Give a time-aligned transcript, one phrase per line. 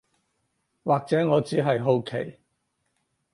[0.83, 2.37] 或者我只係好奇